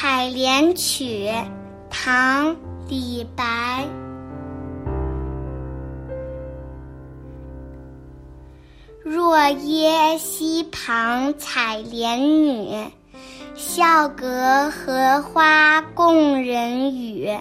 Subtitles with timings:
[0.00, 1.28] 采莲曲，
[1.90, 2.54] 唐·
[2.88, 3.84] 李白。
[9.02, 12.92] 若耶溪旁采莲女，
[13.56, 17.36] 笑隔荷花共人语。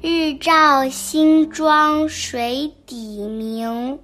[0.00, 3.98] 日照新妆水底明，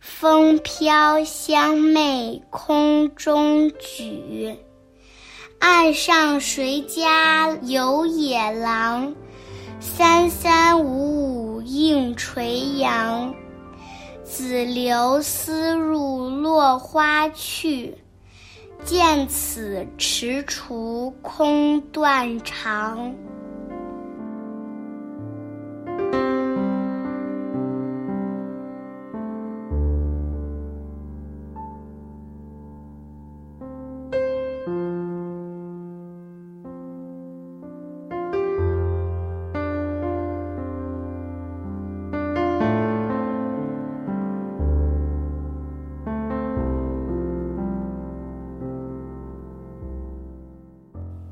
[0.00, 4.56] 风飘香袂空中举。
[5.60, 9.14] 岸上谁家有野狼？
[9.78, 13.34] 三三五五映垂杨。
[14.24, 17.94] 子留丝入落花去，
[18.86, 23.14] 见此踟蹰空断肠。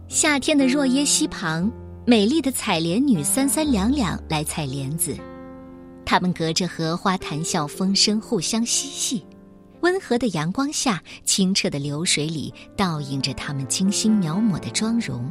[0.08, 1.70] 夏天的若耶溪旁，
[2.06, 5.14] 美丽的采莲女三三两两来采莲子，
[6.06, 9.22] 她们隔着荷花谈笑风生，互相嬉戏。
[9.82, 15.30] 温和的阳光下，清澈的流水里倒映着她们精心描摹的妆容。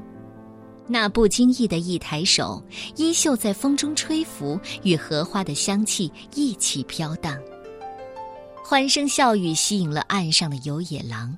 [0.86, 2.64] 那不经意的一抬手，
[2.95, 7.36] 衣袖在风中吹拂，与荷花的香气一起飘荡。
[8.64, 11.36] 欢声笑语吸引了岸上的游野狼。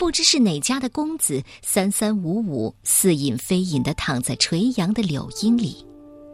[0.00, 5.86] 不知是哪家的公子，三三五五似隐非隐的躺在垂杨的柳荫里，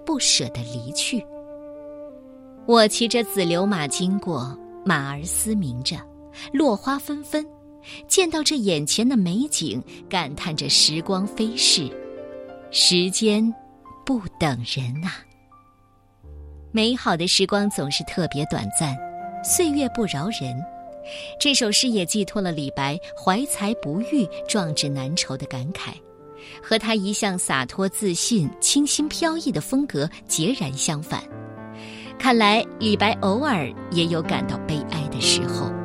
[0.06, 1.20] 不舍得离去。
[2.64, 5.96] 我骑着紫牛马经过，马儿嘶鸣着，
[6.52, 7.44] 落花纷纷。
[8.06, 11.90] 见到这眼前的美景，感叹着时光飞逝，
[12.70, 13.52] 时间
[14.04, 15.10] 不等人呐。
[16.70, 18.96] 美好的时光总是特别短暂，
[19.42, 20.56] 岁月不饶人。
[21.38, 25.90] 这首诗也寄托了李白怀才不遇、壮志难酬的感慨，
[26.62, 31.22] 和他一向洒脱自信、清新飘逸的风格截然相反。
[32.18, 35.66] 看来李白偶尔也有感到悲哀的时候。《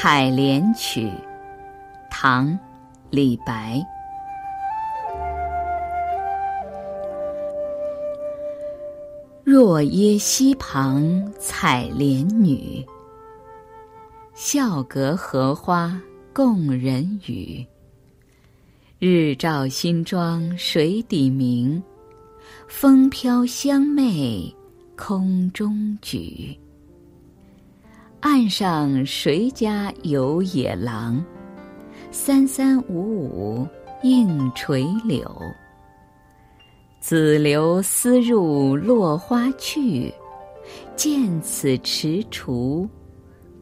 [0.00, 1.08] 采莲曲》
[2.08, 2.46] 唐·
[3.10, 3.84] 李白。
[9.42, 12.86] 若耶溪旁采莲女，
[14.34, 16.00] 笑隔荷花
[16.32, 17.66] 共人语。
[19.00, 21.82] 日照新妆水底明，
[22.68, 24.54] 风飘香袂
[24.96, 26.56] 空中举。
[28.20, 31.24] 岸上谁家有野狼？
[32.10, 33.68] 三三五五
[34.02, 35.24] 映垂柳。
[36.98, 40.12] 子留丝入落花去，
[40.96, 42.88] 见此踟蹰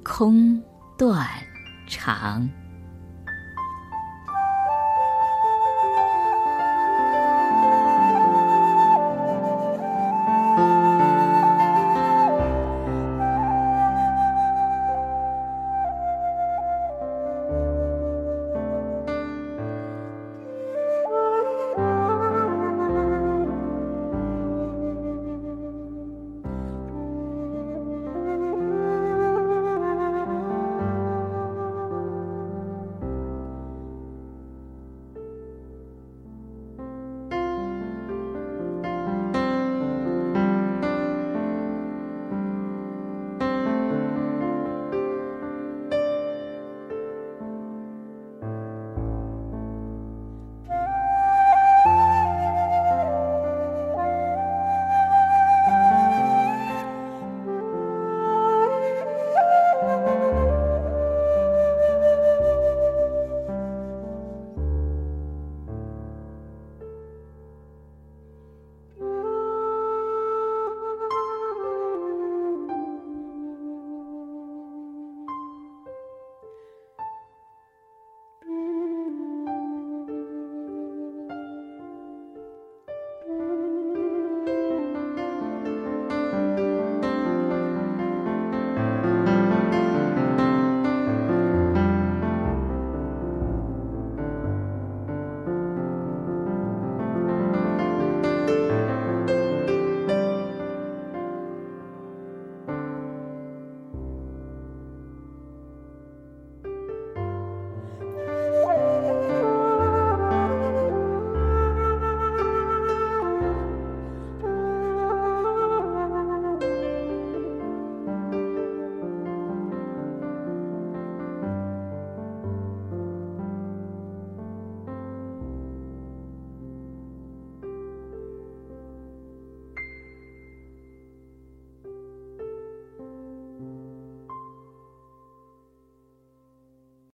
[0.02, 0.58] 空
[0.96, 1.26] 断
[1.86, 2.48] 肠。